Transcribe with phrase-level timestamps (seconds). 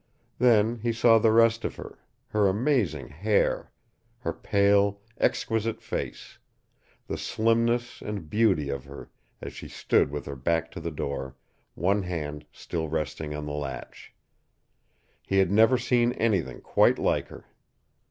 [0.39, 1.99] Then he saw the rest of her
[2.29, 3.71] her amazing hair,
[4.21, 6.39] her pale, exquisite face,
[7.05, 9.11] the slimness and beauty of her
[9.43, 11.35] as she stood with her back to the door,
[11.75, 14.11] one hand still resting on the latch.
[15.27, 17.45] He had never seen anything quite like her.